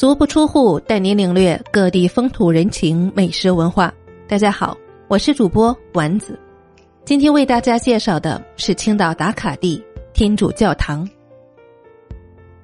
[0.00, 3.92] 足不出户带您领略各地风土人情、美食文化。
[4.26, 4.74] 大家好，
[5.08, 6.40] 我是主播丸子。
[7.04, 9.84] 今天为大家介绍的是青岛打卡地
[10.14, 11.06] 天主教堂。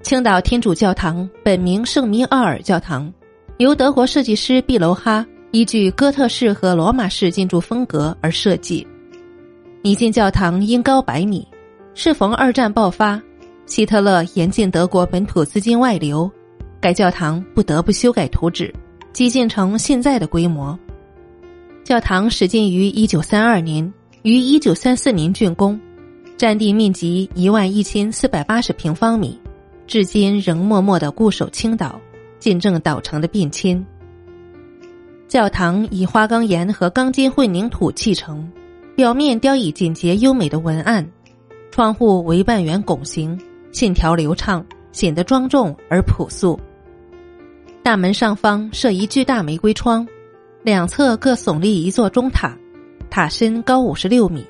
[0.00, 3.12] 青岛天主教堂本名圣弥奥尔教堂，
[3.58, 8.86] 由德国设计师毕楼哈依据哥特式和罗马式建筑风格而设计。
[9.82, 11.46] 一进教堂因高百米，
[11.92, 13.20] 适逢二战爆发，
[13.66, 16.30] 希特勒严禁德国本土资金外流。
[16.86, 18.72] 该教堂不得不修改图纸，
[19.12, 20.78] 基建成现在的规模。
[21.82, 25.80] 教堂始建于一九三二年，于一九三四年竣工，
[26.36, 29.36] 占地面积一万一千四百八十平方米，
[29.88, 32.00] 至今仍默默的固守青岛，
[32.38, 33.84] 见证岛城的变迁。
[35.26, 38.48] 教堂以花岗岩和钢筋混凝土砌成，
[38.94, 41.04] 表面雕以简洁优美的文案，
[41.72, 43.36] 窗户为半圆拱形，
[43.72, 44.64] 线条流畅。
[44.92, 46.58] 显得庄重而朴素。
[47.86, 50.04] 大门上方设一巨大玫瑰窗，
[50.64, 52.58] 两侧各耸立一座钟塔，
[53.08, 54.44] 塔身高五十六米。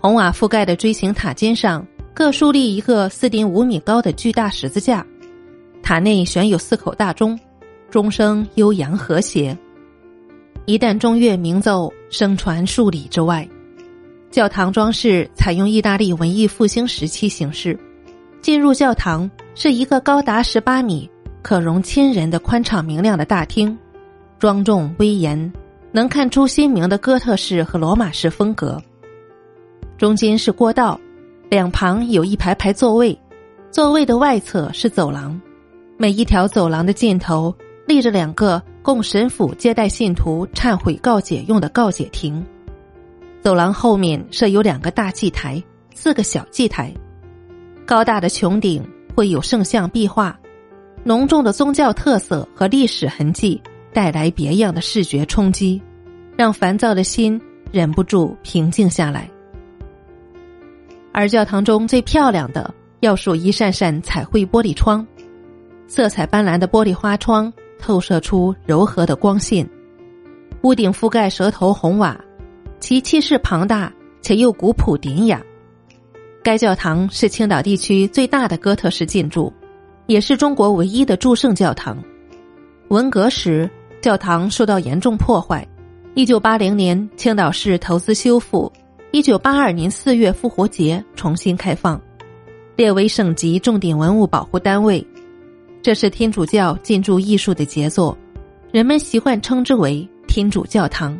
[0.00, 5.06] 红瓦覆盖的锥形塔尖上各竖立一个四点五米高的巨大十字架，
[5.82, 7.38] 塔内悬有四口大钟，
[7.90, 9.54] 钟声悠扬和谐。
[10.64, 13.46] 一旦钟乐鸣奏，声传数里之外。
[14.30, 17.78] 教堂装饰采用意大利文艺复兴时期形式。
[18.40, 21.10] 进入教堂是一个高达十八米、
[21.46, 23.78] 可容亲人的宽敞明亮的大厅，
[24.36, 25.52] 庄重威严，
[25.92, 28.82] 能看出鲜明的哥特式和罗马式风格。
[29.96, 31.00] 中间是过道，
[31.48, 33.16] 两旁有一排排座位，
[33.70, 35.40] 座位的外侧是走廊，
[35.96, 37.54] 每一条走廊的尽头
[37.86, 42.44] 立着两个供神父接待信徒忏悔告解用的告解亭。
[43.40, 45.62] 走廊后面设有两个大祭台，
[45.94, 46.92] 四个小祭台。
[47.86, 50.36] 高大的穹顶会有圣像壁画，
[51.06, 53.62] 浓重的宗教特色和历史痕迹
[53.92, 55.80] 带来别样的视觉冲击，
[56.36, 57.40] 让烦躁的心
[57.70, 59.30] 忍不住平静下来。
[61.12, 65.06] 而教堂中最漂亮的要数一扇扇彩绘玻璃窗，
[65.86, 69.64] 色彩斑斓的玻璃花窗透射出柔和的光线，
[70.62, 72.20] 屋顶覆盖蛇头红瓦，
[72.80, 73.92] 其气势庞大
[74.22, 75.40] 且又古朴典雅。
[76.42, 79.52] 该教堂是青岛地区最大的哥特式建筑，
[80.06, 82.02] 也是中国唯一的祝圣教堂。
[82.88, 83.68] 文革时，
[84.00, 85.66] 教堂受到严重破坏。
[86.14, 88.72] 一九八零年，青岛市投资修复。
[89.10, 92.00] 一九八二年四月复活节重新开放，
[92.76, 95.04] 列为省级重点文物保护单位。
[95.82, 98.16] 这是天主教建筑艺术的杰作，
[98.72, 101.18] 人们习惯称之为天主教堂。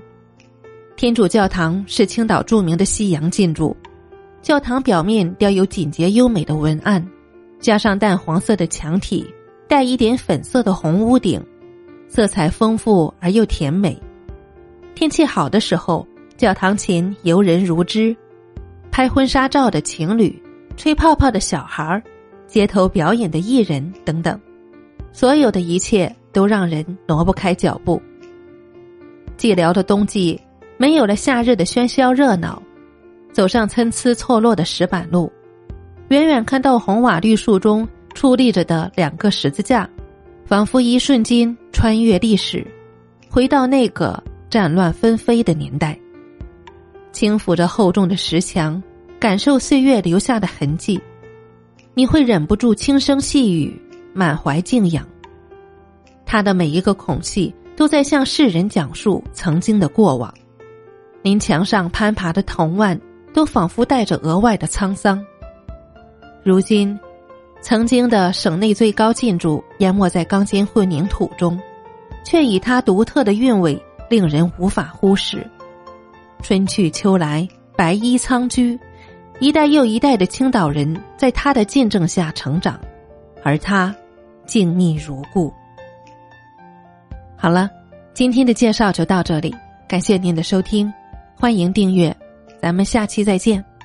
[0.97, 3.77] 天主教堂是青岛著名的西洋建筑。
[4.43, 7.05] 教堂表面雕有简洁优美的文案，
[7.67, 9.27] 加上淡黄色的墙体，
[9.67, 11.45] 带一点粉色的红屋顶，
[12.07, 14.01] 色彩丰富而又甜美。
[14.95, 16.07] 天气好的时候，
[16.37, 18.17] 教堂前游人如织，
[18.93, 20.41] 拍婚纱照的情侣，
[20.77, 22.01] 吹泡泡的小孩
[22.47, 24.41] 街头表演的艺人等等，
[25.11, 28.01] 所有的一切都让人挪不开脚步。
[29.37, 30.41] 寂寥的冬季，
[30.77, 32.63] 没有了夏日的喧嚣热闹。
[33.33, 35.31] 走上参差错落的石板路，
[36.09, 39.89] 远远看到红瓦绿树中矗立着的两个十字架，
[40.45, 42.65] 仿佛一瞬间穿越历史，
[43.29, 45.99] 回到那个战乱纷飞的年代。
[47.11, 48.81] 轻抚着厚重的石墙，
[49.19, 51.01] 感受岁月留下的痕迹，
[51.95, 53.77] 你会忍不住轻声细语，
[54.13, 55.05] 满怀敬仰。
[56.25, 60.33] 他的每一个孔隙都在向世人讲述曾经的过往。
[61.23, 63.01] 您墙上攀爬的藤蔓。
[63.37, 65.23] 都仿佛带着额外的沧桑。
[66.47, 66.97] 如今，
[67.61, 71.61] 曾经的省内最高建筑淹没在钢筋混凝土中，
[72.23, 73.77] 却以它独特的韵味
[74.09, 75.45] 令人无法忽视。
[76.45, 78.79] 春去秋来，白衣苍居，
[79.41, 82.79] 一代又一代的青岛人在他的见证下成长，
[83.43, 83.93] 而他
[84.47, 85.53] 静谧如故。
[87.37, 87.69] 好了，
[88.15, 89.53] 今天的介绍就到这里，
[89.89, 90.95] 感谢您的收听，
[91.35, 92.17] 欢迎订阅。
[92.63, 93.76] 咱们下期再见。